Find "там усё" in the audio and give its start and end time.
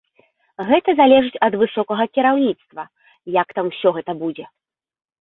3.59-3.89